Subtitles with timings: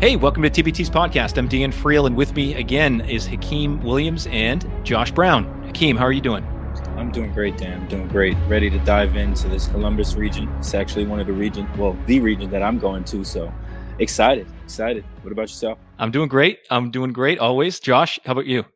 [0.00, 1.38] Hey, welcome to TBT's podcast.
[1.38, 5.44] I'm Dan Friel, and with me again is Hakeem Williams and Josh Brown.
[5.64, 6.44] Hakeem, how are you doing?
[6.96, 7.80] I'm doing great, Dan.
[7.80, 8.36] I'm doing great.
[8.46, 10.48] Ready to dive into this Columbus region.
[10.58, 13.24] It's actually one of the region, well, the region that I'm going to.
[13.24, 13.52] So
[13.98, 15.04] excited, excited.
[15.22, 15.80] What about yourself?
[15.98, 16.60] I'm doing great.
[16.70, 17.80] I'm doing great always.
[17.80, 18.66] Josh, how about you?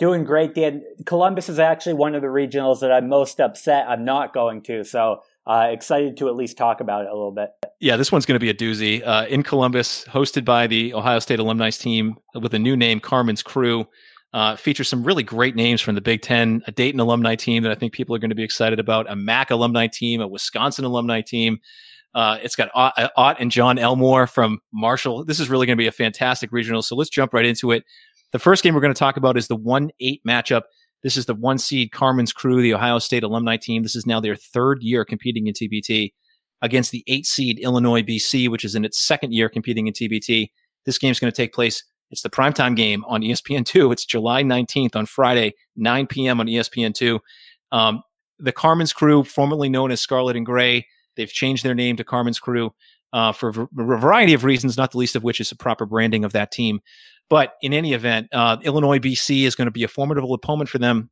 [0.00, 0.82] Doing great, Dan.
[1.06, 4.82] Columbus is actually one of the regionals that I'm most upset I'm not going to.
[4.82, 7.50] So uh, excited to at least talk about it a little bit.
[7.80, 9.06] Yeah, this one's going to be a doozy.
[9.06, 13.42] Uh, in Columbus, hosted by the Ohio State alumni team with a new name, Carmen's
[13.42, 13.86] Crew.
[14.32, 17.70] Uh, features some really great names from the Big Ten, a Dayton alumni team that
[17.70, 20.84] I think people are going to be excited about, a Mac alumni team, a Wisconsin
[20.84, 21.60] alumni team.
[22.14, 25.24] Uh, it's got Ot, uh, Ot and Jon Elmore from Marshall.
[25.24, 26.82] This is really going to be a fantastic regional.
[26.82, 27.84] So let's jump right into it.
[28.32, 30.62] The first game we're going to talk about is the 1 8 matchup
[31.04, 33.82] this is the one seed Carmen's Crew, the Ohio State alumni team.
[33.82, 36.12] This is now their third year competing in TBT
[36.62, 40.50] against the eight seed Illinois BC, which is in its second year competing in TBT.
[40.86, 41.84] This game is going to take place.
[42.10, 43.92] It's the primetime game on ESPN2.
[43.92, 46.40] It's July 19th on Friday, 9 p.m.
[46.40, 47.20] on ESPN2.
[47.70, 48.02] Um,
[48.38, 50.86] the Carmen's Crew, formerly known as Scarlet and Gray,
[51.16, 52.72] they've changed their name to Carmen's Crew
[53.12, 56.24] uh, for a variety of reasons, not the least of which is the proper branding
[56.24, 56.80] of that team.
[57.30, 60.78] But in any event, uh, Illinois BC is going to be a formidable opponent for
[60.78, 61.10] them.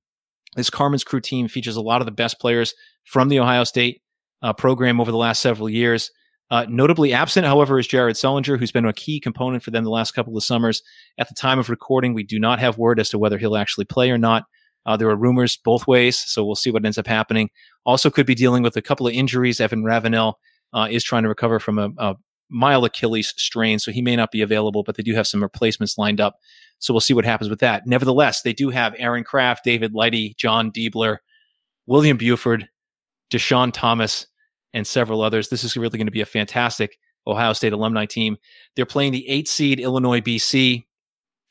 [0.56, 2.74] This Carmen's Crew team features a lot of the best players
[3.04, 4.02] from the Ohio State
[4.42, 6.10] uh, program over the last several years.
[6.50, 9.90] Uh, notably absent, however, is Jared Sullinger, who's been a key component for them the
[9.90, 10.82] last couple of summers.
[11.16, 13.86] At the time of recording, we do not have word as to whether he'll actually
[13.86, 14.44] play or not.
[14.84, 17.48] Uh, there are rumors both ways, so we'll see what ends up happening.
[17.86, 19.60] Also, could be dealing with a couple of injuries.
[19.60, 20.38] Evan Ravenel
[20.74, 22.16] uh, is trying to recover from a, a
[22.52, 25.98] mild Achilles strain, so he may not be available, but they do have some replacements
[25.98, 26.38] lined up.
[26.78, 27.86] So we'll see what happens with that.
[27.86, 31.18] Nevertheless, they do have Aaron Craft, David Lighty, Jon Diebler,
[31.86, 32.68] William Buford,
[33.30, 34.26] Deshaun Thomas,
[34.72, 35.48] and several others.
[35.48, 38.36] This is really going to be a fantastic Ohio State alumni team.
[38.76, 40.84] They're playing the eight seed Illinois BC,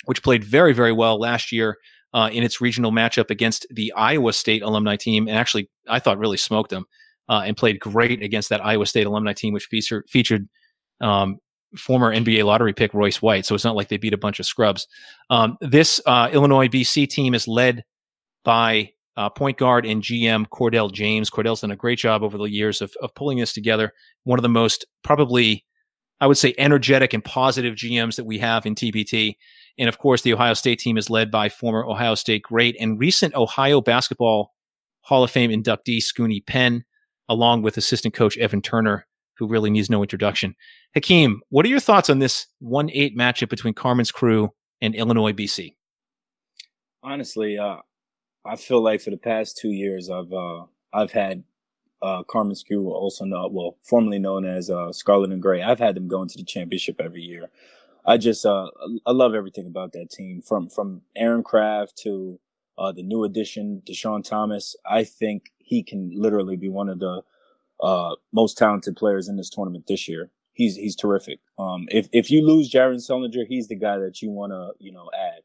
[0.05, 1.77] which played very, very well last year
[2.13, 5.28] uh, in its regional matchup against the Iowa State alumni team.
[5.28, 6.85] And actually, I thought really smoked them
[7.29, 10.50] uh, and played great against that Iowa State alumni team, which feature, featured
[11.01, 11.38] um,
[11.75, 13.45] former NBA lottery pick Royce White.
[13.45, 14.88] So it's not like they beat a bunch of scrubs.
[15.29, 17.84] Um, this uh, Illinois BC team is led
[18.44, 21.29] by uh, point guard and GM Cordell James.
[21.29, 23.94] Cordell's done a great job over the years of, of pulling this together.
[24.23, 25.66] One of the most probably,
[26.19, 29.35] I would say, energetic and positive GMs that we have in TBT.
[29.78, 33.00] And of course, the Ohio State team is led by former Ohio State great and
[33.00, 34.53] recent Ohio basketball
[35.01, 36.83] Hall of Fame inductee Scoonie Penn,
[37.28, 39.07] along with assistant coach Evan Turner,
[39.41, 40.56] who really needs no introduction.
[40.94, 44.53] Hakeem, what are your thoughts on this 1 8 matchup between Carmen's Crew
[44.84, 45.74] and Illinois BC?
[47.02, 47.78] Honestly, uh,
[48.46, 51.44] I feel like for the past two years, I've uh, I've had
[52.03, 55.63] uh, Carmen's Crew, also known, well, formerly known as uh, Scarlet and Gray.
[55.63, 57.50] I've had them going to the championship every year.
[58.06, 58.68] I just uh,
[59.07, 62.40] I love everything about that team, from from Aaron Craft to
[62.78, 64.75] uh, the new addition, Deshaun Thomas.
[64.85, 67.24] I think he can literally be one of the
[67.81, 70.31] uh, most talented players in this tournament this year.
[70.53, 71.40] He's he's terrific.
[71.58, 74.92] Um, if if you lose Jared Sullinger, he's the guy that you want to you
[74.92, 75.42] know add.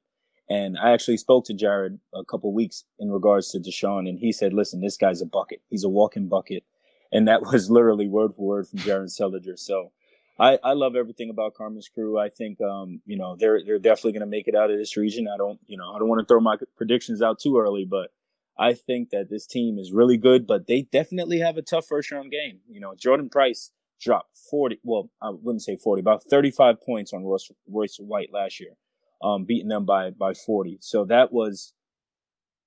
[0.48, 4.32] And I actually spoke to Jared a couple weeks in regards to Deshaun, and he
[4.32, 5.60] said, "Listen, this guy's a bucket.
[5.68, 6.64] He's a walking bucket,"
[7.12, 9.58] and that was literally word for word from Jared Sullinger.
[9.58, 9.92] So.
[10.38, 12.18] I, I love everything about Carmen's crew.
[12.18, 14.94] I think, um, you know, they're, they're definitely going to make it out of this
[14.94, 15.28] region.
[15.32, 18.10] I don't, you know, I don't want to throw my predictions out too early, but
[18.58, 22.10] I think that this team is really good, but they definitely have a tough first
[22.10, 22.60] round game.
[22.68, 27.24] You know, Jordan Price dropped 40, well, I wouldn't say 40, about 35 points on
[27.24, 28.72] Royce, Royce White last year,
[29.22, 30.78] um, beating them by, by 40.
[30.80, 31.72] So that was,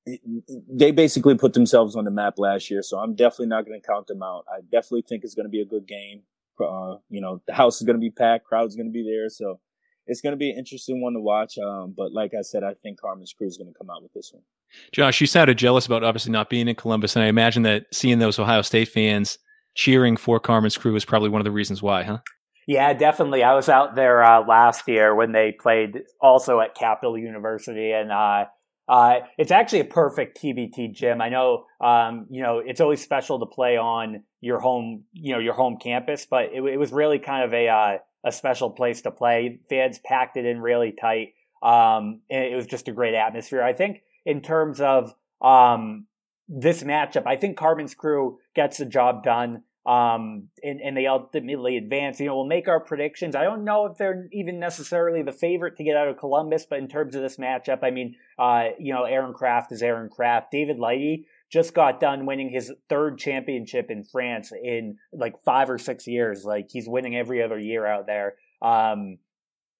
[0.05, 2.81] they basically put themselves on the map last year.
[2.81, 4.45] So I'm definitely not going to count them out.
[4.51, 6.21] I definitely think it's going to be a good game.
[6.59, 9.29] Uh, you know, the house is going to be packed, crowd's going to be there.
[9.29, 9.59] So
[10.09, 11.57] it's going to be an interesting one to watch.
[11.57, 14.11] Um, but like I said, I think Carmen's Crew is going to come out with
[14.13, 14.43] this one.
[14.91, 18.19] Josh, you sounded jealous about obviously not being in Columbus, and I imagine that seeing
[18.19, 19.37] those Ohio State fans
[19.75, 22.19] cheering for Carmen's Crew is probably one of the reasons why, huh?
[22.67, 23.43] Yeah, definitely.
[23.43, 28.11] I was out there uh, last year when they played also at Capital University, and
[28.11, 28.45] uh,
[28.87, 31.21] uh, it's actually a perfect TBT gym.
[31.21, 35.39] I know, um, you know, it's always special to play on your home, you know,
[35.39, 39.01] your home campus, but it, it was really kind of a uh, a special place
[39.01, 39.59] to play.
[39.69, 41.33] Fans packed it in really tight.
[41.61, 43.61] Um, and it was just a great atmosphere.
[43.63, 46.05] I think in terms of um,
[46.47, 49.63] this matchup, I think Carmen's crew gets the job done.
[49.85, 52.19] Um, and, and they ultimately advance.
[52.19, 53.35] You know, we'll make our predictions.
[53.35, 56.79] I don't know if they're even necessarily the favorite to get out of Columbus, but
[56.79, 60.51] in terms of this matchup, I mean, uh, you know, Aaron Craft is Aaron Craft.
[60.51, 65.77] David Lighty just got done winning his third championship in France in like five or
[65.77, 66.45] six years.
[66.45, 68.35] Like he's winning every other year out there.
[68.61, 69.17] Um,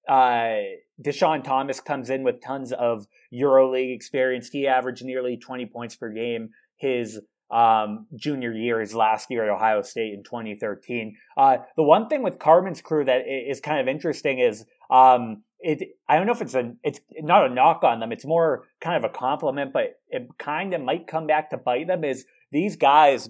[0.08, 0.56] uh,
[1.00, 4.48] Deshaun Thomas comes in with tons of EuroLeague experience.
[4.48, 7.20] He averaged nearly 20 points per game his
[7.50, 11.16] um, junior year, his last year at Ohio State in 2013.
[11.36, 15.96] Uh, the one thing with Carmen's crew that is kind of interesting is um, it.
[16.08, 18.12] I don't know if it's a it's not a knock on them.
[18.12, 21.86] It's more kind of a compliment, but it kind of might come back to bite
[21.86, 22.04] them.
[22.04, 23.28] Is these guys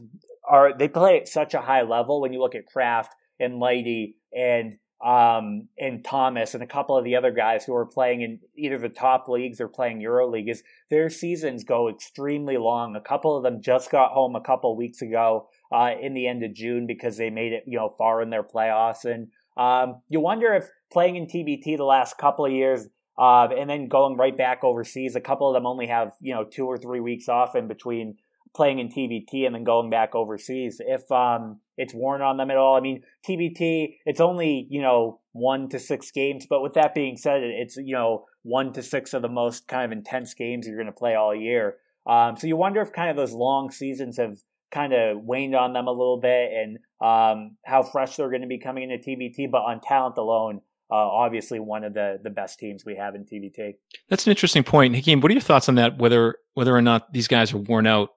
[0.48, 4.14] are they play at such a high level when you look at Craft and Lighty
[4.36, 8.38] and um, and Thomas and a couple of the other guys who are playing in
[8.54, 12.94] either the top leagues or playing EuroLeague is their seasons go extremely long.
[12.94, 16.44] A couple of them just got home a couple weeks ago uh, in the end
[16.44, 19.06] of June because they made it, you know, far in their playoffs.
[19.06, 22.88] And um, you wonder if playing in TBT the last couple of years
[23.18, 26.44] uh, and then going right back overseas, a couple of them only have, you know,
[26.44, 28.16] two or three weeks off in between
[28.54, 30.80] playing in TBT and then going back overseas.
[30.84, 35.20] If um, it's worn on them at all, I mean, TBT, it's only you know
[35.32, 36.46] one to six games.
[36.48, 39.84] But with that being said, it's you know one to six of the most kind
[39.84, 41.76] of intense games you're going to play all year.
[42.06, 44.38] Um, so you wonder if kind of those long seasons have
[44.70, 48.48] kind of waned on them a little bit and um, how fresh they're going to
[48.48, 49.50] be coming into TBT.
[49.50, 53.24] But on talent alone, uh, obviously one of the the best teams we have in
[53.24, 53.74] TBT.
[54.08, 55.20] That's an interesting point, Hakeem.
[55.20, 55.98] What are your thoughts on that?
[55.98, 58.10] Whether whether or not these guys are worn out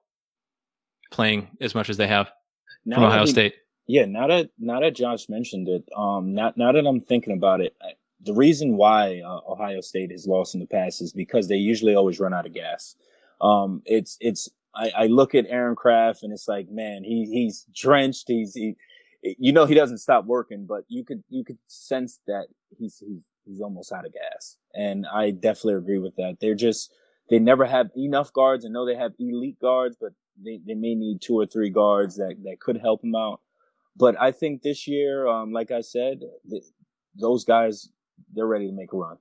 [1.10, 2.30] playing as much as they have
[2.84, 3.54] now from Ohio he, State.
[3.86, 7.60] Yeah, now that now that Josh mentioned it, um, now now that I'm thinking about
[7.60, 7.76] it,
[8.20, 11.94] the reason why uh, Ohio State has lost in the past is because they usually
[11.94, 12.96] always run out of gas.
[13.40, 17.66] Um, it's it's I, I look at Aaron Craft and it's like, man, he he's
[17.74, 18.24] drenched.
[18.28, 18.74] He's he,
[19.22, 22.46] you know, he doesn't stop working, but you could you could sense that
[22.78, 24.56] he's he's he's almost out of gas.
[24.74, 26.38] And I definitely agree with that.
[26.40, 26.92] They're just
[27.30, 28.64] they never have enough guards.
[28.64, 30.12] I know they have elite guards, but
[30.42, 33.40] they, they may need two or three guards that, that could help them out.
[33.96, 36.60] But I think this year, um, like I said, the,
[37.14, 37.88] those guys,
[38.34, 39.18] they're ready to make a run.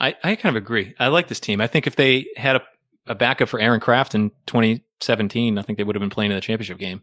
[0.00, 0.94] I, I kind of agree.
[0.98, 1.60] I like this team.
[1.60, 2.62] I think if they had a,
[3.06, 6.36] a backup for Aaron Craft in 2017, I think they would have been playing in
[6.36, 7.02] the championship game.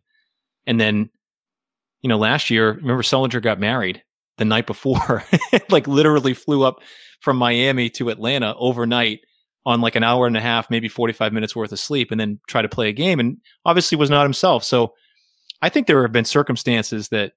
[0.65, 1.09] And then,
[2.01, 4.03] you know, last year, remember Sullinger got married
[4.37, 5.23] the night before,
[5.69, 6.81] like literally flew up
[7.19, 9.19] from Miami to Atlanta overnight
[9.65, 12.39] on like an hour and a half, maybe 45 minutes worth of sleep and then
[12.47, 14.63] try to play a game and obviously was not himself.
[14.63, 14.93] So
[15.61, 17.33] I think there have been circumstances that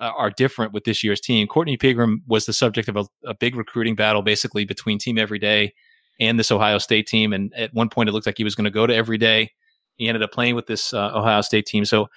[0.00, 1.46] uh, are different with this year's team.
[1.46, 5.74] Courtney Pegram was the subject of a, a, big recruiting battle basically between Team Everyday
[6.20, 7.32] and this Ohio State team.
[7.32, 9.50] And at one point, it looked like he was going to go to Everyday.
[9.96, 11.84] He ended up playing with this uh, Ohio State team.
[11.84, 12.08] So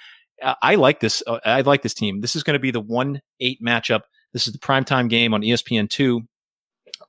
[0.41, 1.23] uh, I like this.
[1.25, 2.21] Uh, I like this team.
[2.21, 4.01] This is going to be the one eight matchup.
[4.33, 6.23] This is the primetime game on ESPN two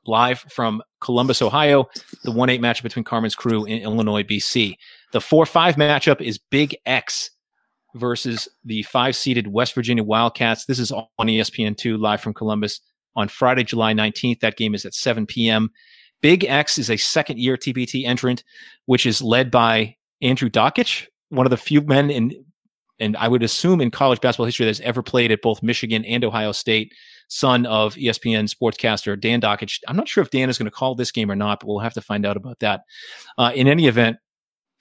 [0.06, 1.88] live from Columbus, Ohio,
[2.24, 4.76] the 1 8 matchup between Carmen's crew in Illinois, BC.
[5.12, 7.30] The 4 5 matchup is Big X
[7.94, 10.66] versus the five seeded West Virginia Wildcats.
[10.66, 12.80] This is on ESPN2 live from Columbus
[13.16, 14.40] on Friday, July 19th.
[14.40, 15.70] That game is at 7 p.m.
[16.24, 18.44] Big X is a second year TBT entrant,
[18.86, 22.32] which is led by Andrew Dakich, one of the few men in,
[22.98, 26.24] and I would assume in college basketball history that's ever played at both Michigan and
[26.24, 26.94] Ohio State
[27.28, 29.80] son of ESPN sportscaster Dan Dakich.
[29.86, 31.80] I'm not sure if Dan is going to call this game or not, but we'll
[31.80, 32.84] have to find out about that.
[33.36, 34.16] Uh, in any event,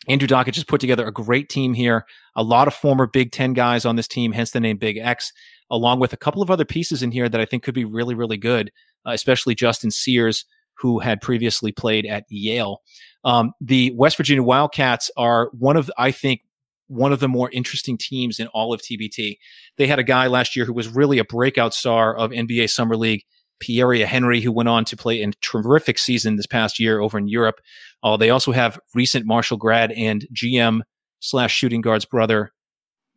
[0.07, 2.05] Andrew Dakich has put together a great team here.
[2.37, 5.33] A lot of former Big Ten guys on this team, hence the name Big X,
[5.69, 8.15] along with a couple of other pieces in here that I think could be really,
[8.15, 8.71] really good,
[9.05, 10.45] uh, especially Justin Sears,
[10.83, 12.81] who had previously played at Yale.
[13.23, 16.41] Um, the West Virginia Wildcats are one of, I think,
[16.87, 19.37] one of the more interesting teams in all of TBT.
[19.77, 22.97] They had a guy last year who was really a breakout star of NBA Summer
[22.97, 23.23] League,
[23.63, 27.29] Pierria Henry, who went on to play in terrific season this past year over in
[27.29, 27.61] Europe.
[28.03, 30.81] Uh, they also have recent Marshall grad and GM
[31.21, 32.51] slash shooting guard's brother,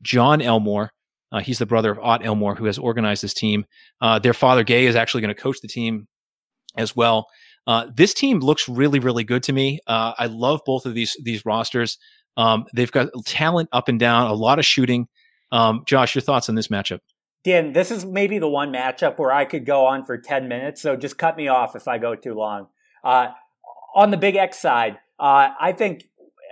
[0.02, 0.92] Jon Elmore.
[1.32, 3.64] Uh, he's the brother of Ot Elmore, who has organized this team.
[4.00, 6.06] Uh, their father, Gay, is actually going to coach the team
[6.76, 7.26] as well.
[7.66, 9.80] Uh, this team looks really, really good to me.
[9.86, 11.98] Uh, I love both of these these rosters.
[12.36, 15.08] Um, they've got talent up and down, a lot of shooting.
[15.52, 17.00] Um, Josh, your thoughts on this matchup?
[17.44, 20.82] Dan, this is maybe the one matchup where I could go on for 10 minutes,
[20.82, 22.66] so just cut me off if I go too long.
[23.04, 23.28] Uh,
[23.94, 26.08] on the Big X side, uh, I think,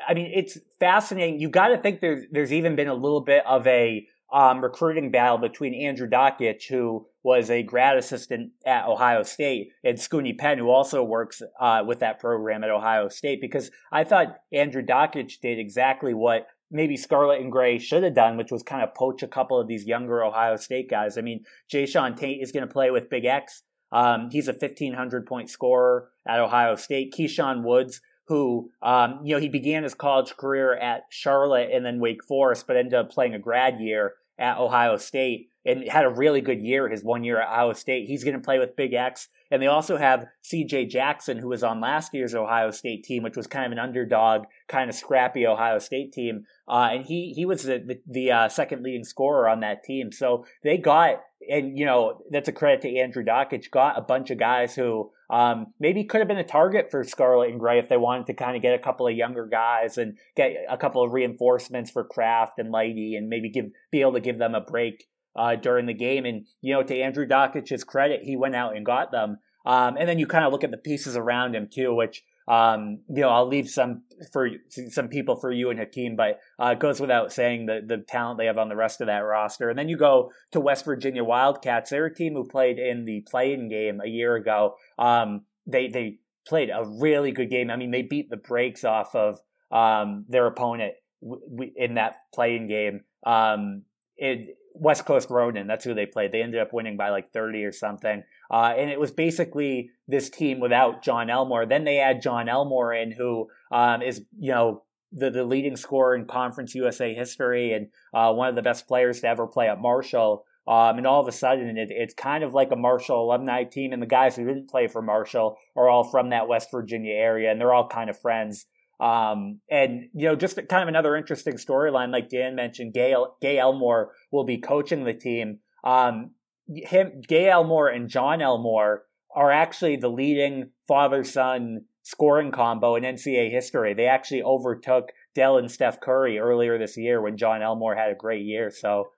[0.09, 1.41] I mean, it's fascinating.
[1.41, 5.13] You got to think there's, there's even been a little bit of a um, recruiting
[5.13, 10.59] battle between Andrew Dakich, who was a grad assistant at Ohio State, and Scoonie Penn,
[10.59, 13.41] who also works uh, with that program at Ohio State.
[13.41, 18.37] Because I thought Andrew Dakich did exactly what maybe Scarlet and Gray should have done,
[18.37, 21.17] which was kind of poach a couple of these younger Ohio State guys.
[21.17, 23.63] I mean, Jae'Sean Tate is going to play with Big X.
[23.93, 27.15] Um, he's a 1,500 point scorer at Ohio State.
[27.17, 32.01] Keyshawn Woods, who, um, you know, he began his college career at Charlotte and then
[32.01, 36.11] Wake Forest, but ended up playing a grad year at Ohio State and had a
[36.11, 38.07] really good year his one year at Iowa State.
[38.07, 39.29] He's going to play with Big X.
[39.51, 43.37] And they also have CJ Jackson, who was on last year's Ohio State team, which
[43.37, 46.45] was kind of an underdog, kind of scrappy Ohio State team.
[46.69, 50.11] Uh, and he, he was the, the, the uh, second leading scorer on that team.
[50.13, 54.31] So they got, and you know, that's a credit to Andrew Dakich, got a bunch
[54.31, 57.89] of guys who um, maybe could have been a target for Scarlet and Gray if
[57.89, 61.03] they wanted to kind of get a couple of younger guys and get a couple
[61.03, 64.61] of reinforcements for Craft and Lighty and maybe give be able to give them a
[64.61, 66.25] break uh, during the game.
[66.25, 69.39] And, you know, to Andrew Dakich's credit, he went out and got them.
[69.67, 73.01] Um, and then you kind of look at the pieces around him too, which, um,
[73.09, 74.49] you know, I'll leave some for
[74.91, 78.39] some people for you and Hakeem, but uh, it goes without saying the, the talent
[78.39, 79.71] they have on the rest of that roster.
[79.71, 81.91] And then you go to West Virginia Wildcats.
[81.91, 84.75] They're a team who played in the play-in game a year ago.
[84.99, 87.71] Um, they, they played a really good game.
[87.71, 89.41] I mean, they beat the brakes off of
[89.73, 93.05] um, their opponent w- w- in that play-in game.
[93.25, 93.85] Um,
[94.19, 95.67] it, West Coast Ronin.
[95.67, 96.33] That's who they played.
[96.33, 98.23] They ended up winning by like 30 or something.
[98.51, 101.67] Uh, and it was basically this team without Jon Elmore.
[101.67, 104.83] Then they add Jon Elmore in, who um, is, you know,
[105.13, 109.21] the, the leading scorer in Conference USA history and uh, one of the best players
[109.21, 110.45] to ever play at Marshall.
[110.67, 113.93] Um, and all of a sudden, it, it's kind of like a Marshall alumni team.
[113.93, 117.51] And the guys who didn't play for Marshall are all from that West Virginia area,
[117.51, 118.67] and they're all kind of friends.
[119.01, 123.59] Um, and you know, just kind of another interesting storyline, like Dan mentioned, Gay, Gay
[123.59, 125.59] Elmore will be coaching the team.
[125.83, 126.31] Um,
[126.69, 129.05] him, Gay Elmore and Jon Elmore
[129.35, 133.95] are actually the leading father son scoring combo in NCAA history.
[133.95, 138.15] They actually overtook Dell and Steph Curry earlier this year when Jon Elmore had a
[138.15, 138.71] great year.
[138.71, 139.11] So,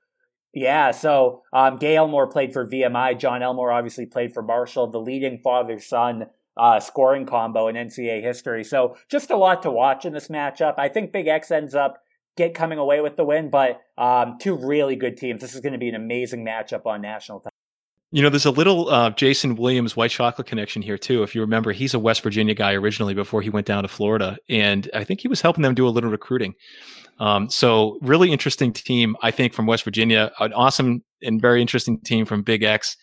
[0.55, 3.19] yeah, so um, Gay Elmore played for VMI.
[3.19, 6.27] Jon Elmore obviously played for Marshall, the leading father son
[6.57, 8.65] uh, scoring combo in NCAA history.
[8.65, 10.75] So just a lot to watch in this matchup.
[10.79, 12.03] I think Big X ends up
[12.37, 15.41] get coming away with the win, but um, two really good teams.
[15.41, 17.51] This is going to be an amazing matchup on national time.
[18.13, 21.23] You know, there's a little uh, Jason Williams white chocolate connection here too.
[21.23, 24.39] If you remember, he's a West Virginia guy originally before he went down to Florida,
[24.49, 26.55] and I think he was helping them do a little recruiting.
[27.19, 30.31] Um, so really interesting team, I think, from West Virginia.
[30.39, 32.97] An awesome and very interesting team from Big X.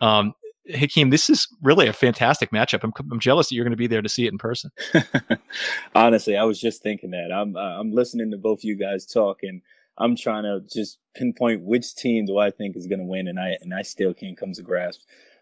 [0.00, 0.34] Um,
[0.74, 2.84] Hakeem, this is really a fantastic matchup.
[2.84, 4.70] I'm, I'm jealous that you're going to be there to see it in person.
[5.94, 7.32] Honestly, I was just thinking that.
[7.32, 9.62] I'm uh, I'm listening to both you guys talk, and
[9.96, 13.38] I'm trying to just pinpoint which team do I think is going to win, and
[13.38, 15.00] I and I still can't come to grasp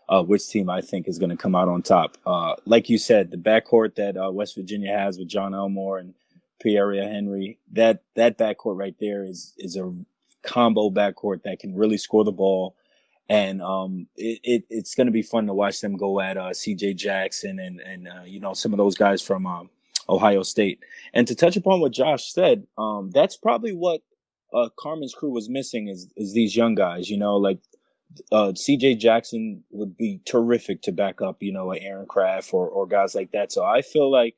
[0.09, 2.17] uh, which team I think is going to come out on top.
[2.27, 6.15] Uh, like you said, the backcourt that uh, West Virginia has with Jon Elmore and
[6.65, 9.93] Pierria Henry, that that backcourt right there is is a
[10.43, 12.77] combo backcourt that can really score the ball
[13.29, 16.55] and um, it, it, it's going to be fun to watch them go at uh,
[16.55, 16.95] C.J.
[16.95, 19.71] Jackson and and uh, you know some of those guys from um,
[20.09, 20.81] Ohio State.
[21.13, 24.03] And to touch upon what Josh said, um, that's probably what
[24.55, 27.11] uh, Carmen's crew was missing is is these young guys.
[27.11, 27.59] You know, like
[28.31, 28.97] uh, C.J.
[28.97, 31.43] Jackson would be terrific to back up.
[31.43, 33.51] You know, Aaron Craft or or guys like that.
[33.53, 34.37] So I feel like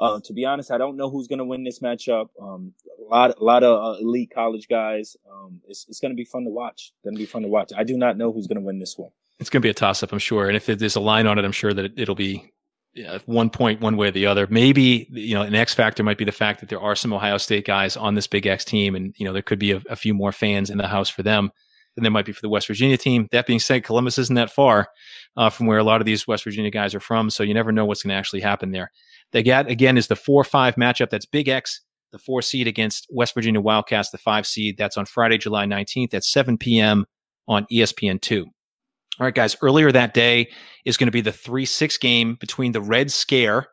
[0.00, 2.28] uh, to be honest, I don't know who's going to win this matchup.
[2.40, 5.16] Um, a lot, a lot of uh, elite college guys.
[5.30, 6.92] Um, it's, it's going to be fun to watch.
[7.04, 7.70] Going to be fun to watch.
[7.76, 9.10] I do not know who's going to win this one.
[9.38, 10.48] It's going to be a toss up, I'm sure.
[10.48, 12.50] And if there's a line on it, I'm sure that it, will be
[12.94, 14.46] yeah, one point one way or the other.
[14.50, 17.38] Maybe you know an X factor might be the fact that there are some Ohio
[17.38, 19.96] State guys on this Big X team, and you know there could be a, a
[19.96, 21.50] few more fans in the house for them
[21.94, 23.28] than there might be for the West Virginia team.
[23.32, 24.88] That being said, Columbus isn't that far
[25.36, 27.72] uh, from where a lot of these West Virginia guys are from, so you never
[27.72, 28.90] know what's going to actually happen there.
[29.32, 31.10] They got again is the four five matchup.
[31.10, 31.80] That's Big X,
[32.12, 34.76] the four seed against West Virginia Wildcats, the five seed.
[34.76, 37.06] That's on Friday, July 19th at 7 p.m.
[37.46, 38.42] on ESPN2.
[38.42, 40.50] All right, guys, earlier that day
[40.84, 43.66] is going to be the 3 6 game between the Red Scare,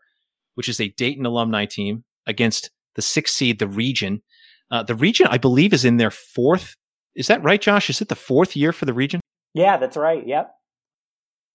[0.56, 4.22] which is a Dayton alumni team, against the six seed, the region.
[4.70, 6.76] Uh, the region, I believe, is in their fourth.
[7.16, 7.90] Is that right, Josh?
[7.90, 9.22] Is it the fourth year for the region?
[9.54, 10.28] Yeah, that's right.
[10.28, 10.52] Yep.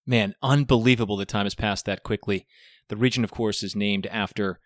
[0.06, 2.47] Man, unbelievable the time has passed that quickly.
[2.88, 4.59] The region, of course, is named after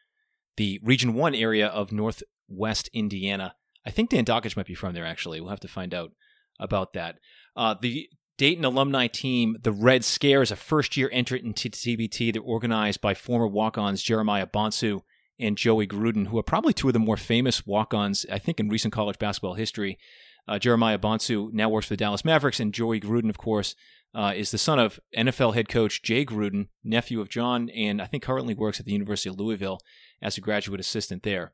[0.57, 3.55] the Region 1 area of Northwest Indiana.
[3.85, 5.41] I think Dan Dakich might be from there, actually.
[5.41, 6.13] We'll have to find out
[6.59, 7.19] about that.
[7.55, 12.33] Uh, the Dayton alumni team, the Red Scare, is a first year entrant into TBT.
[12.33, 15.03] They're organized by former walk ons Jeremiah Bonsu
[15.39, 18.61] and Joey Gruden, who are probably two of the more famous walk ons, I think,
[18.61, 19.99] in recent college basketball history.
[20.49, 23.75] Uh, Jeremiah Bonsu now works for the Dallas Mavericks, and Joey Gruden, of course,
[24.17, 28.07] uh, is the son of NFL head coach Jay Gruden, nephew of John, and I
[28.07, 29.79] think currently works at the University of Louisville
[30.23, 31.53] as a graduate assistant there.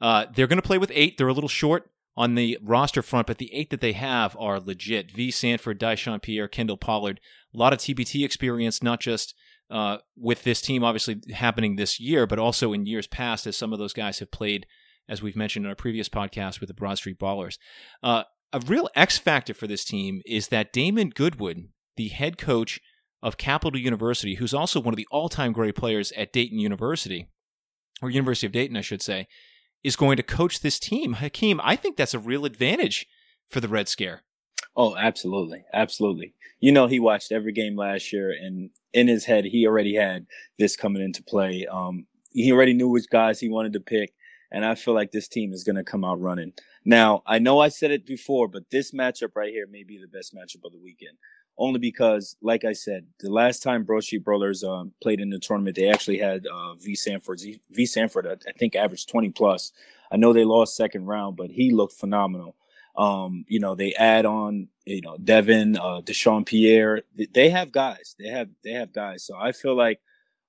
[0.00, 1.18] Uh, they're going to play with eight.
[1.18, 4.60] They're a little short on the roster front, but the eight that they have are
[4.60, 5.10] legit.
[5.10, 7.20] Vee Sanford, Dyshawn Pierre, Kendall Pollard,
[7.52, 9.34] a lot of TBT experience, not just
[9.68, 13.72] uh, with this team obviously happening this year, but also in years past, as some
[13.72, 14.64] of those guys have played,
[15.08, 17.58] as we've mentioned in our previous podcast with the Broad Street Ballers.
[18.00, 18.22] Uh,
[18.52, 22.80] a real X factor for this team is that Damon Goodwin, the head coach
[23.22, 27.28] of Capital University, who's also one of the all time great players at Dayton University,
[28.02, 29.26] or University of Dayton, I should say,
[29.82, 31.14] is going to coach this team.
[31.14, 33.06] Hakeem, I think that's a real advantage
[33.48, 34.22] for the Red Scare.
[34.76, 35.64] Oh, absolutely.
[35.72, 36.34] Absolutely.
[36.60, 40.26] You know, he watched every game last year and in his head, he already had
[40.58, 41.66] this coming into play.
[41.70, 44.12] Um, he already knew which guys he wanted to pick.
[44.52, 46.52] And I feel like this team is going to come out running.
[46.84, 50.06] Now, I know I said it before, but this matchup right here may be the
[50.06, 51.18] best matchup of the weekend.
[51.58, 55.76] Only because, like I said, the last time Broad Brawlers um, played in the tournament,
[55.76, 57.40] they actually had uh, Vee Sanford.
[57.70, 59.72] Vee Sanford, I think, averaged 20 plus.
[60.12, 62.56] I know they lost second round, but he looked phenomenal.
[62.96, 67.02] Um, you know, they add on, you know, Devin, uh, Deshaun Pierre.
[67.32, 68.14] They have guys.
[68.18, 69.24] They have they have guys.
[69.24, 70.00] So I feel like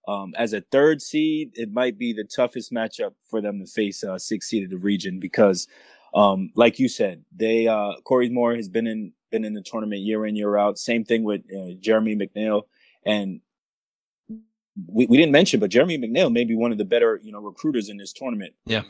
[0.07, 4.03] um, as a third seed, it might be the toughest matchup for them to face
[4.03, 5.67] uh, six seed of the region because,
[6.13, 10.01] um, like you said, they uh, Corey Moore has been in been in the tournament
[10.01, 10.77] year in year out.
[10.77, 12.63] Same thing with uh, Jeremy McNeil,
[13.05, 13.41] and
[14.87, 17.39] we, we didn't mention, but Jeremy McNeil may be one of the better you know
[17.39, 18.53] recruiters in this tournament.
[18.65, 18.83] Yeah,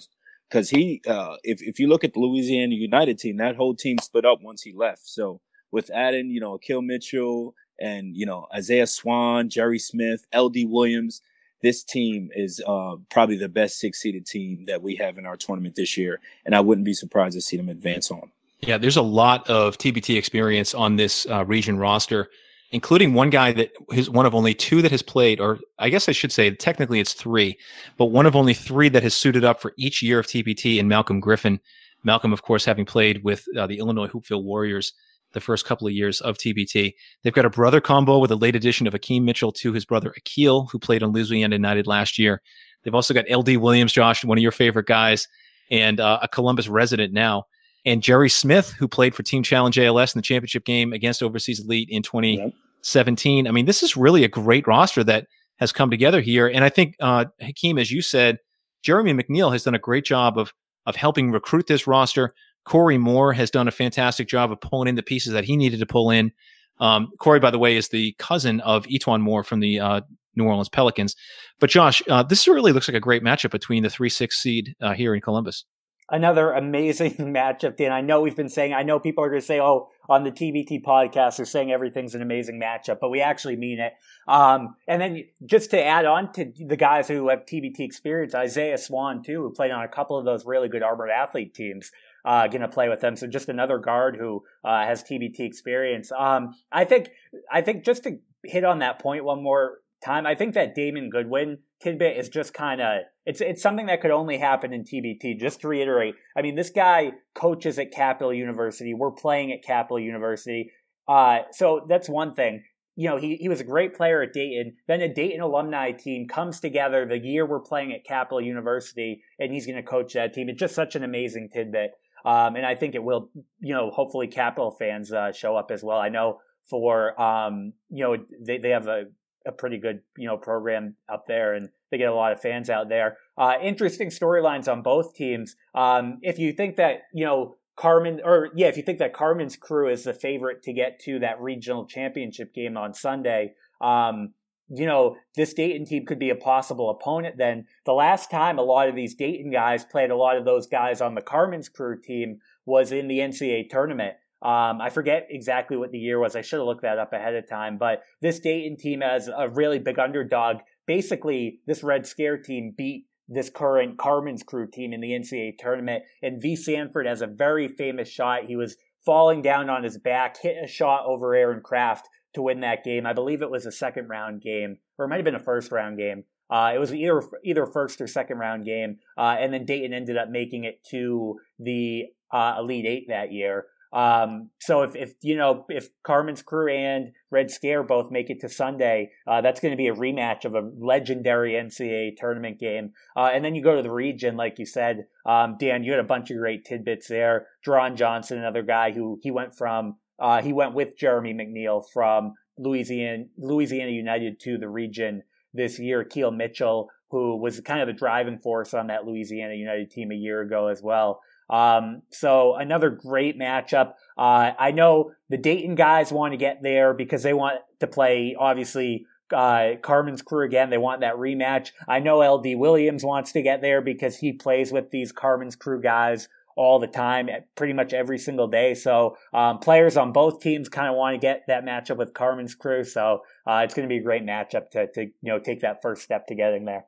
[0.49, 3.97] because he, uh, if if you look at the Louisiana United team, that whole team
[3.99, 5.07] split up once he left.
[5.07, 5.41] So
[5.71, 10.65] with adding, you know, Akil Mitchell and you know Isaiah Swann, Jerry Smith, L.D.
[10.65, 11.21] Williams,
[11.61, 15.75] this team is uh, probably the best six-seeded team that we have in our tournament
[15.75, 18.31] this year, and I wouldn't be surprised to see them advance on.
[18.61, 22.29] Yeah, there's a lot of TBT experience on this uh, region roster
[22.71, 26.09] including one guy that is one of only two that has played, or I guess
[26.09, 27.57] I should say technically it's three,
[27.97, 30.87] but one of only three that has suited up for each year of TBT in
[30.87, 31.59] Malcolm Griffin.
[32.03, 34.93] Malcolm, of course, having played with uh, the Illinois Hoopville Warriors
[35.33, 36.93] the first couple of years of TBT.
[37.23, 40.13] They've got a brother combo with a late addition of Akeem Mitchell to his brother
[40.17, 42.41] Akil, who played on Louisiana United last year.
[42.83, 45.27] They've also got LD Williams, Josh, one of your favorite guys,
[45.69, 47.43] and uh, a Columbus resident now
[47.87, 51.61] and Jerry Smith, who played for Team Challenge ALS in the championship game against Overseas
[51.61, 53.45] Elite in 2017.
[53.45, 53.49] Yep.
[53.49, 56.47] I mean, this is really a great roster that has come together here.
[56.47, 58.39] And I think, uh, Hakeem, as you said,
[58.83, 60.53] Jeremy McNeil has done a great job of
[60.85, 62.33] of helping recruit this roster.
[62.63, 65.79] Corey Moore has done a fantastic job of pulling in the pieces that he needed
[65.79, 66.31] to pull in.
[66.79, 70.01] Um, Corey, by the way, is the cousin of E'Twaun Moore from the uh,
[70.35, 71.15] New Orleans Pelicans.
[71.59, 74.75] But Josh, uh, this really looks like a great matchup between the three six seed
[74.81, 75.65] uh, here in Columbus
[76.09, 77.77] another amazing matchup.
[77.77, 80.23] Dan, I know we've been saying, I know people are going to say, oh, on
[80.23, 83.93] the TBT podcast, they're saying everything's an amazing matchup, but we actually mean it.
[84.27, 88.77] Um, and then just to add on to the guys who have TBT experience, Isaiah
[88.77, 91.91] Swann, too, who played on a couple of those really good armored athlete teams.
[92.25, 93.15] Uh, going to play with them.
[93.15, 96.11] So just another guard who uh, has TBT experience.
[96.11, 97.11] Um, I think
[97.49, 101.09] I think just to hit on that point one more time, I think that Damon
[101.09, 105.39] Goodwin tidbit is just kind of it's it's something that could only happen in TBT.
[105.39, 108.93] Just to reiterate, I mean, this guy coaches at Capital University.
[108.93, 110.71] We're playing at Capital University,
[111.07, 112.63] uh, so that's one thing.
[112.95, 114.77] You know, he he was a great player at Dayton.
[114.87, 119.51] Then a Dayton alumni team comes together the year we're playing at Capital University, and
[119.51, 120.49] he's going to coach that team.
[120.49, 121.91] It's just such an amazing tidbit,
[122.25, 123.29] um, and I think it will.
[123.59, 125.97] You know, hopefully Capital fans uh, show up as well.
[125.97, 129.05] I know for um, you know they they have a
[129.47, 132.69] a pretty good you know program up there, and they get a lot of fans
[132.69, 133.17] out there.
[133.37, 135.55] Uh, interesting storylines on both teams.
[135.73, 139.55] Um, if you think that you know Carmen, or yeah, if you think that Carmen's
[139.55, 144.33] crew is the favorite to get to that regional championship game on Sunday, um,
[144.69, 147.67] you know, this Dayton team could be a possible opponent then.
[147.85, 151.01] The last time a lot of these Dayton guys played a lot of those guys
[151.01, 154.15] on the Carmen's crew team was in the NCAA tournament.
[154.41, 156.35] Um, I forget exactly what the year was.
[156.35, 157.77] I should have looked that up ahead of time.
[157.77, 160.57] But this Dayton team as a really big underdog.
[160.85, 166.03] Basically, this Red Scare team beat this current Carmen's crew team in the NCAA tournament.
[166.21, 168.45] And Vee Sanford has a very famous shot.
[168.45, 172.61] He was falling down on his back, hit a shot over Aaron Craft to win
[172.61, 173.05] that game.
[173.05, 175.71] I believe it was a second round game, or it might have been a first
[175.71, 176.23] round game.
[176.49, 180.17] Uh, it was either either first or second round game, uh, and then Dayton ended
[180.17, 183.65] up making it to the uh, Elite Eight that year.
[183.93, 188.39] Um, so if, if, you know, if Carmen's crew and Red Scare both make it
[188.41, 192.91] to Sunday, uh, that's going to be a rematch of a legendary NCAA tournament game.
[193.15, 195.99] Uh, and then you go to the region, like you said, um, Dan, you had
[195.99, 197.47] a bunch of great tidbits there.
[197.65, 202.33] Deron Johnson, another guy who he went from, uh, he went with Jeremy McNeil from
[202.57, 205.23] Louisiana, Louisiana United to the region
[205.53, 206.03] this year.
[206.03, 210.15] Keel Mitchell, who was kind of the driving force on that Louisiana United team a
[210.15, 211.21] year ago as well.
[211.49, 213.93] Um, so another great matchup.
[214.17, 218.35] Uh, I know the Dayton guys want to get there because they want to play,
[218.37, 220.69] obviously, uh, Carmen's crew again.
[220.69, 221.71] They want that rematch.
[221.87, 225.81] I know LD Williams wants to get there because he plays with these Carmen's crew
[225.81, 228.73] guys all the time, pretty much every single day.
[228.73, 232.55] So um, players on both teams kind of want to get that matchup with Carmen's
[232.55, 232.83] crew.
[232.83, 235.81] So uh, it's going to be a great matchup to to you know take that
[235.81, 236.85] first step to getting there.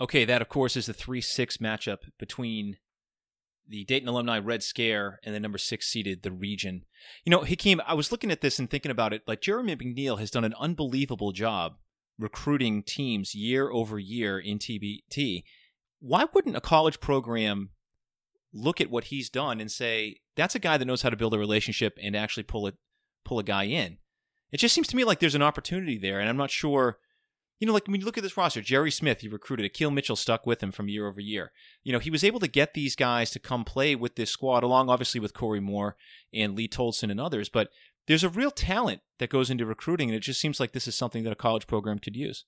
[0.00, 2.76] Okay, that of course is the three six matchup between
[3.68, 6.84] the Dayton alumni Red Scare and the number six seeded the Region.
[7.24, 9.22] You know, Hakeem, I was looking at this and thinking about it.
[9.26, 11.76] Like Jeremy McNeil has done an unbelievable job
[12.18, 15.44] recruiting teams year over year in TBT.
[16.00, 17.70] Why wouldn't a college program
[18.52, 21.34] look at what he's done and say that's a guy that knows how to build
[21.34, 22.74] a relationship and actually pull it
[23.24, 23.98] pull a guy in?
[24.52, 26.98] It just seems to me like there's an opportunity there, and I'm not sure
[27.64, 29.64] you know, like when you look at this roster, Jerry Smith, he recruited.
[29.64, 31.50] Akil Mitchell stuck with him from year over year.
[31.82, 34.62] You know, he was able to get these guys to come play with this squad,
[34.62, 35.96] along obviously with Corey Moore
[36.30, 37.48] and Lee Tolson and others.
[37.48, 37.70] But
[38.06, 40.94] there's a real talent that goes into recruiting, and it just seems like this is
[40.94, 42.44] something that a college program could use.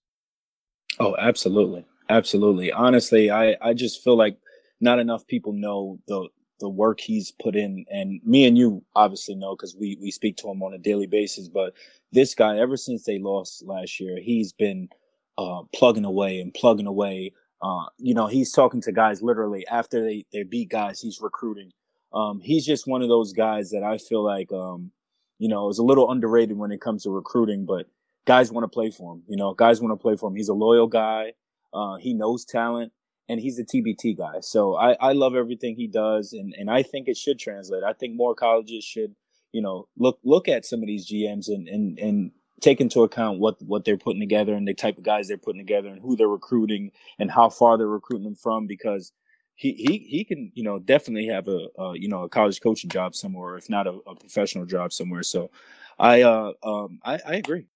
[1.01, 2.71] Oh, absolutely, absolutely.
[2.71, 4.37] Honestly, I I just feel like
[4.83, 6.29] not enough people know the
[6.61, 10.37] the work he's put in, and me and you obviously know because we we speak
[10.37, 11.49] to him on a daily basis.
[11.49, 11.73] But
[12.13, 14.91] this guy, ever since they lost last year, he's been
[15.39, 17.33] uh, plugging away and plugging away.
[17.63, 21.71] Uh, you know, he's talking to guys literally after they, they beat guys, he's recruiting.
[22.13, 24.93] Um, he's just one of those guys that I feel like, um,
[25.39, 27.87] you know, is a little underrated when it comes to recruiting, but
[28.27, 29.23] guys want to play for him.
[29.29, 30.37] You know, guys want to play for him.
[30.37, 31.33] He's a loyal guy.
[31.73, 32.93] Uh, he knows talent
[33.29, 34.41] and he's a TBT guy.
[34.41, 36.33] So I, I love everything he does.
[36.33, 37.83] And, and I think it should translate.
[37.85, 39.15] I think more colleges should,
[39.53, 43.39] you know, look, look at some of these GMs and, and, and take into account
[43.39, 46.17] what what they're putting together and the type of guys they're putting together and who
[46.17, 49.13] they're recruiting and how far they're recruiting them from because
[49.55, 52.91] he he he can you know definitely have a, a you know a college coaching
[52.91, 55.51] job somewhere if not a, a professional job somewhere so
[55.99, 57.67] I uh um I, I agree.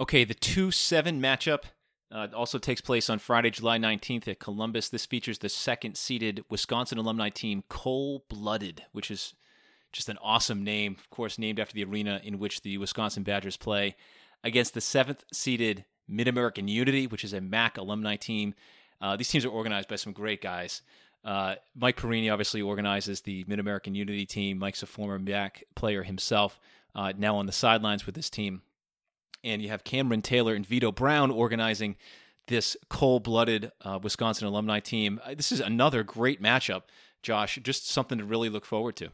[0.00, 1.64] Okay, the two seven matchup
[2.10, 4.88] uh, also takes place on Friday, July 19th at Columbus.
[4.88, 9.34] This features the second seeded Wisconsin alumni team, Cold Blooded, which is
[9.92, 13.56] just an awesome name, of course, named after the arena in which the Wisconsin Badgers
[13.56, 13.96] play,
[14.42, 18.54] against the seventh seeded Mid American Unity, which is a MAC alumni team.
[19.00, 20.82] Uh, these teams are organized by some great guys.
[21.24, 24.58] Uh, Mike Perini obviously organizes the Mid American Unity team.
[24.58, 26.58] Mike's a former MAC player himself,
[26.94, 28.62] uh, now on the sidelines with this team.
[29.44, 31.96] And you have Cameron Taylor and Vitto Brown organizing
[32.48, 35.20] this cold blooded uh, Wisconsin alumni team.
[35.24, 36.82] Uh, this is another great matchup,
[37.22, 37.58] Josh.
[37.62, 39.10] Just something to really look forward to.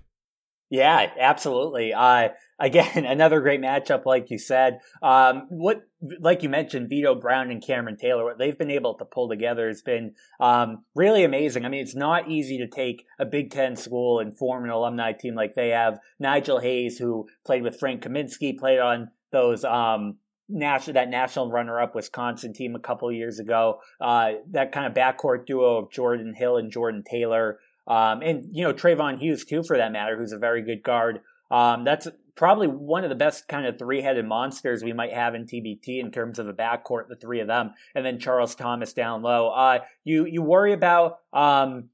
[0.71, 1.95] Yeah, absolutely.
[1.95, 2.29] Uh,
[2.59, 4.81] again, another great matchup, like you said.
[5.03, 5.83] Um, what,
[6.21, 9.69] like you mentioned, Vitto Brown and Cameron Taylor, what they've been able to pull together
[9.69, 11.65] has been um, really amazing.
[11.65, 15.13] I mean, it's not easy to take a Big Ten school and form an alumni
[15.13, 16.01] team like they have.
[16.19, 20.17] Nigel Hayes, who played with Frank Kaminsky, played on those um,
[20.49, 23.81] national that national runner up Wisconsin team a couple years ago.
[24.01, 27.59] Uh, that kind of backcourt duo of Jordan Hill and Jordan Taylor.
[27.88, 31.20] Um, and, you know, Trevon Hughes, too, for that matter, who's a very good guard.
[31.51, 35.35] Um, that's probably one of the best kind of three headed monsters we might have
[35.35, 37.72] in TBT in terms of a backcourt, the three of them.
[37.94, 39.48] And then Charles Thomas down low.
[39.48, 41.88] Uh, you, you worry about, um,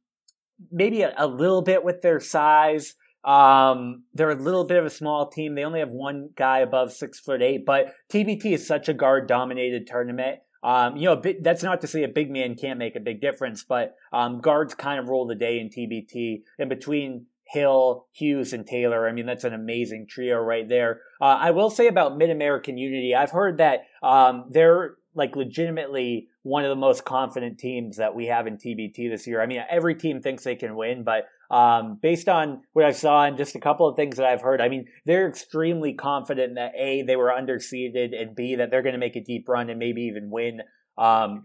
[0.70, 2.94] maybe a, a, little bit with their size.
[3.24, 5.54] Um, they're a little bit of a small team.
[5.54, 9.28] They only have one guy above six foot eight, but TBT is such a guard
[9.28, 10.40] dominated tournament.
[10.64, 13.62] Um, you know, that's not to say a big man can't make a big difference,
[13.62, 16.42] but um, guards kind of rule the day in TBT.
[16.58, 21.02] And between Hill, Hughes, and Taylor, I mean, that's an amazing trio right there.
[21.20, 26.28] Uh, I will say about Mid American Unity, I've heard that um, they're like legitimately
[26.42, 29.42] one of the most confident teams that we have in TBT this year.
[29.42, 33.24] I mean, every team thinks they can win, but um, based on what I saw
[33.24, 36.72] and just a couple of things that I've heard, I mean, they're extremely confident that
[36.76, 39.78] A, they were underseeded, and B, that they're going to make a deep run and
[39.78, 40.62] maybe even win.
[40.96, 41.42] Um,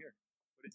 [0.60, 0.72] what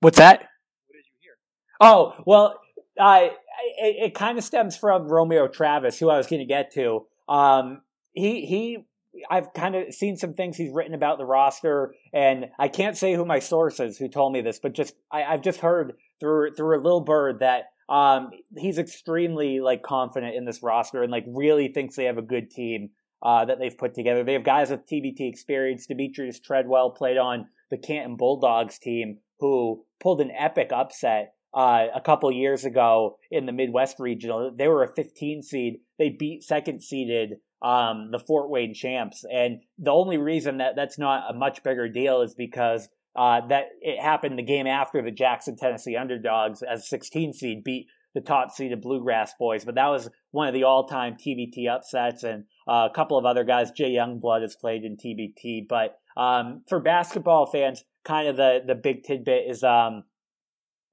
[0.00, 0.40] what's that?
[0.40, 1.32] What did you hear?
[1.80, 2.60] Oh, well,
[2.98, 3.32] I,
[3.78, 7.06] it, it kind of stems from Romeo Travis, who I was going to get to.
[7.28, 8.86] Um, he, he,
[9.30, 13.14] I've kind of seen some things he's written about the roster, and I can't say
[13.14, 16.54] who my source is who told me this, but just I, I've just heard through
[16.54, 21.26] through a little bird that um, he's extremely like confident in this roster and like
[21.28, 22.88] really thinks they have a good team
[23.22, 24.24] uh, that they've put together.
[24.24, 25.86] They have guys with TBT experience.
[25.86, 32.00] Demetrius Treadwell played on the Canton Bulldogs team, who pulled an epic upset uh, a
[32.00, 34.50] couple years ago in the Midwest regional.
[34.56, 35.80] They were a 15 seed.
[35.98, 40.98] They beat second seeded um, the Fort Wayne champs, and the only reason that that's
[40.98, 45.10] not a much bigger deal is because uh, that it happened the game after the
[45.10, 49.64] Jackson, Tennessee underdogs as 16 seed beat the top seeded Bluegrass boys.
[49.64, 53.24] But that was one of the all time TBT upsets, and uh, a couple of
[53.24, 53.70] other guys.
[53.70, 55.66] Jay Youngblood has played in TBT.
[55.68, 60.04] But um, for basketball fans, kind of the, the big tidbit is, um,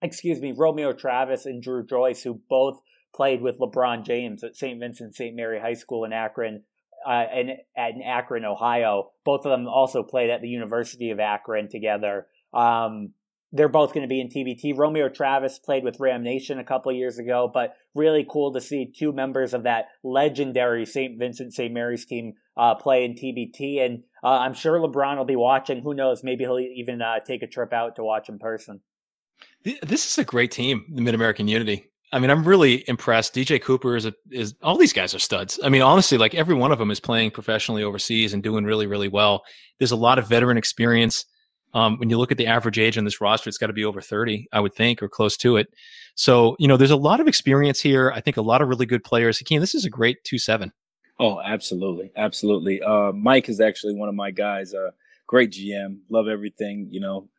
[0.02, 2.80] excuse me, Romeo Travis and Drew Joyce, who both
[3.14, 4.80] played with LeBron James at St.
[4.80, 5.36] Vincent St.
[5.36, 6.64] Mary High School in Akron.
[7.06, 11.20] Uh, and at in Akron, Ohio, both of them also played at the University of
[11.20, 12.28] Akron together.
[12.54, 13.14] Um,
[13.52, 14.78] they're both going to be in TBT.
[14.78, 18.92] Romeo Travis played with Ram Nation a couple years ago, but really cool to see
[18.96, 21.18] two members of that legendary St.
[21.18, 21.74] Vincent St.
[21.74, 23.84] Mary's team uh, play in TBT.
[23.84, 25.82] And uh, I'm sure LeBron will be watching.
[25.82, 26.24] Who knows?
[26.24, 28.82] Maybe he'll even uh, take a trip out to watch in person.
[29.64, 31.89] This is a great team, the Mid American Unity.
[32.12, 33.36] I mean, I'm really impressed.
[33.36, 35.60] DJ Cooper is a, is all these guys are studs.
[35.64, 38.88] I mean, honestly, like every one of them is playing professionally overseas and doing really,
[38.88, 39.44] really well.
[39.78, 41.26] There's a lot of veteran experience.
[41.76, 43.86] Um, when you look at the average age on this roster, it's got to be
[43.86, 45.68] over 30, I would think, or close to it.
[46.16, 48.12] So, you know, there's a lot of experience here.
[48.16, 49.38] I think a lot of really good players.
[49.38, 50.72] Hakeem, this is a great 2 7.
[51.20, 52.12] Oh, absolutely.
[52.16, 52.82] Absolutely.
[52.82, 54.74] Uh, Mike is actually one of my guys.
[54.74, 54.92] Uh,
[55.28, 56.00] great GM.
[56.10, 57.30] Love everything, you know,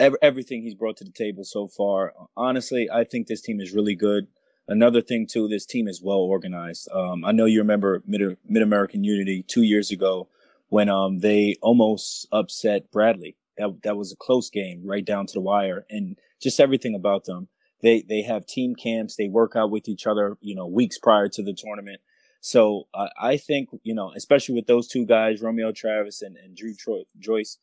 [0.00, 2.12] ev- everything he's brought to the table so far.
[2.36, 4.26] Honestly, I think this team is really good.
[4.66, 6.88] Another thing, too, this team is well organized.
[6.92, 10.28] Um, I know you remember Mid American Unity two years ago
[10.68, 15.32] when um, they almost upset Bradley that that was a close game, right down to
[15.32, 17.48] the wire, and just everything about them.
[17.82, 19.16] They they have team camps.
[19.16, 22.00] They work out with each other, you know, weeks prior to the tournament.
[22.40, 26.56] So uh, I think you know, especially with those two guys, Romeo Travis and, and
[26.56, 27.58] Drew Troy, Joyce,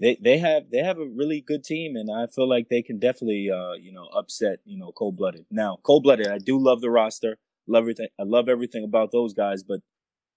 [0.00, 2.98] they they have they have a really good team, and I feel like they can
[2.98, 5.46] definitely uh, you know upset you know cold blooded.
[5.50, 8.08] Now cold blooded, I do love the roster, love everything.
[8.18, 9.80] I love everything about those guys, but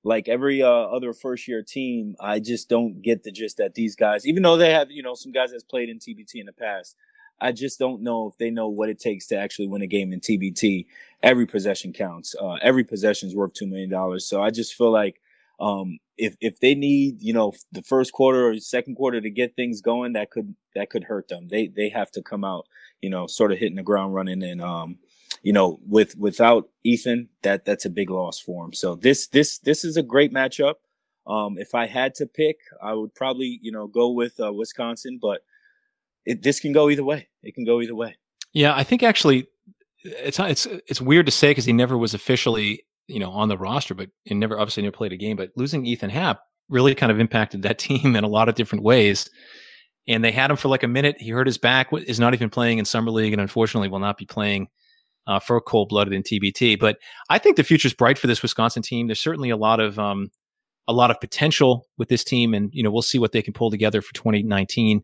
[0.03, 3.95] like every uh, other first year team, I just don't get the gist that these
[3.95, 6.53] guys, even though they have, you know, some guys that's played in TBT in the
[6.53, 6.95] past,
[7.41, 10.13] I just don't know if they know what it takes to actually win a game
[10.13, 10.85] in TBT.
[11.23, 12.35] Every possession counts.
[12.39, 14.19] Uh, every possession is worth $2 million.
[14.19, 15.19] So I just feel like,
[15.59, 19.55] um, if, if they need, you know, the first quarter or second quarter to get
[19.55, 21.47] things going, that could, that could hurt them.
[21.49, 22.67] They, they have to come out,
[23.01, 24.97] you know, sort of hitting the ground running and, um,
[25.45, 28.73] you know, with without Ethan, that that's a big loss for him.
[28.73, 30.75] So this this this is a great matchup.
[31.27, 35.19] Um, if I had to pick, I would probably you know go with uh, Wisconsin,
[35.21, 35.41] but
[36.25, 37.27] it, this can go either way.
[37.43, 38.15] It can go either way.
[38.53, 39.47] Yeah, I think actually
[40.03, 43.57] it's it's it's weird to say because he never was officially you know on the
[43.57, 45.37] roster, but he never obviously never played a game.
[45.37, 46.39] But losing Ethan Happ
[46.69, 49.29] really kind of impacted that team in a lot of different ways.
[50.07, 51.15] And they had him for like a minute.
[51.19, 51.89] He hurt his back.
[51.91, 54.67] Is not even playing in summer league, and unfortunately will not be playing
[55.27, 56.79] uh, for cold blooded in TBT.
[56.79, 59.07] But I think the future's bright for this Wisconsin team.
[59.07, 60.29] There's certainly a lot of um,
[60.87, 63.53] a lot of potential with this team, and you know we'll see what they can
[63.53, 65.03] pull together for 2019.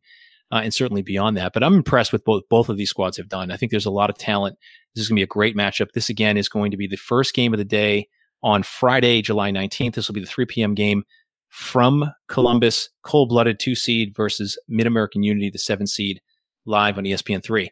[0.52, 1.54] Uh, and certainly beyond that.
[1.54, 3.52] But I'm impressed with both both of these squads have done.
[3.52, 4.58] I think there's a lot of talent.
[4.94, 5.94] This is going to be a great matchup.
[5.94, 8.10] This again is going to be the first game of the day
[8.44, 9.94] on Friday, July 19th.
[9.94, 10.74] This will be the 3 p.m.
[10.74, 11.04] game
[11.52, 16.22] from Columbus, cold blooded two seed versus Mid American Unity, the seven seed,
[16.66, 17.70] live on ESPN three.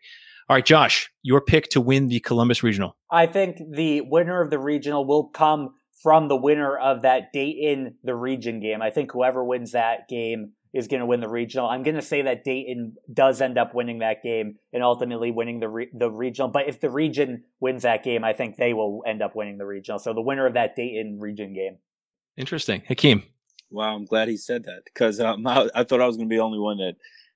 [0.49, 2.97] All right, Josh, your pick to win the Columbus Regional.
[3.09, 7.95] I think the winner of the regional will come from the winner of that Dayton
[8.03, 8.81] the region game.
[8.81, 11.67] I think whoever wins that game is going to win the regional.
[11.67, 15.59] I'm going to say that Dayton does end up winning that game and ultimately winning
[15.59, 16.49] the re- the regional.
[16.49, 19.65] But if the region wins that game, I think they will end up winning the
[19.65, 19.99] regional.
[19.99, 21.77] So the winner of that Dayton region game.
[22.37, 23.23] Interesting, Hakeem.
[23.71, 26.29] Wow, I'm glad he said that because um, I, I, thought I was going to
[26.29, 26.95] be the only one that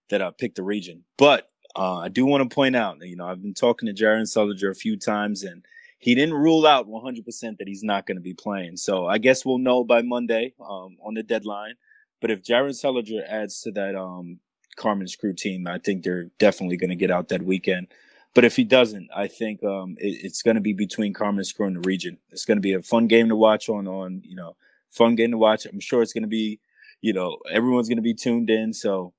[0.10, 1.04] that uh, picked the region.
[1.18, 4.26] But uh, I do want to point out, you know, I've been talking to Jared
[4.26, 5.64] Sullinger a few times, and
[5.98, 8.78] he didn't rule out 100% that he's not going to be playing.
[8.78, 11.76] So I guess we'll know by Monday um, on the deadline.
[12.24, 14.40] But if Jared Sullinger adds to that um,
[14.78, 17.88] Carmen's crew team, I think they're definitely going to get out that weekend.
[18.34, 21.68] But if he doesn't, I think um, it, it's going to be between Carmen's crew
[21.68, 22.18] and the region.
[22.32, 24.56] It's going to be a fun game to watch on on you know
[24.90, 25.66] fun game to watch.
[25.66, 26.62] I'm sure it's going to be
[27.02, 28.72] you know everyone's going to be tuned in.
[28.72, 29.14] So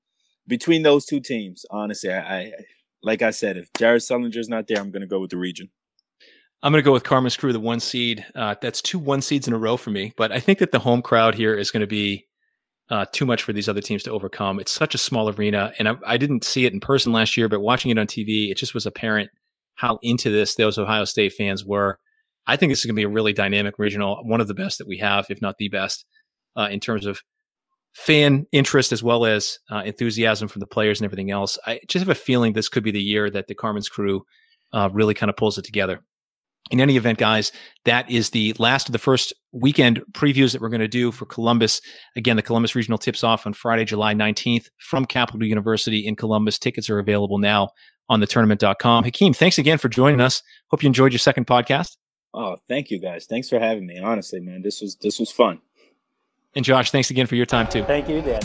[0.47, 2.51] between those two teams, honestly, I, I
[3.03, 5.69] like I said, if Jared Sullinger's not there, I'm going to go with the region.
[6.63, 8.25] I'm going to go with Carmen's Crew, the one seed.
[8.33, 10.11] Uh, that's two one seeds in a row for me.
[10.17, 12.25] But I think that the home crowd here is going to be
[12.89, 14.59] uh, too much for these other teams to overcome.
[14.59, 17.49] It's such a small arena, and I, I, didn't see it in person last year,
[17.49, 19.31] but watching it on TV, it just was apparent
[19.75, 21.97] how into this those Ohio State fans were.
[22.47, 24.77] I think this is going to be a really dynamic regional, one of the best
[24.77, 26.05] that we have, if not the best,
[26.55, 27.21] uh, in terms of
[27.93, 31.57] fan interest as well as uh, enthusiasm from the players and everything else.
[31.65, 34.23] I just have a feeling this could be the year that the Carmen's crew
[34.73, 36.01] uh, really kind of pulls it together.
[36.71, 37.51] In any event, guys,
[37.83, 41.25] that is the last of the first weekend previews that we're going to do for
[41.25, 41.79] Columbus.
[42.15, 46.57] Again, the Columbus Regional tips off on Friday, July 19th from Capital University in Columbus.
[46.57, 47.69] Tickets are available now
[48.09, 49.03] on the tournament.com.
[49.03, 50.41] Hakeem, thanks again for joining us.
[50.69, 51.97] Hope you enjoyed your second podcast.
[52.33, 53.25] Oh, thank you guys.
[53.25, 53.99] Thanks for having me.
[53.99, 55.61] Honestly, man, this was this was fun.
[56.55, 57.83] And Josh, thanks again for your time too.
[57.83, 58.41] Thank you, Dan.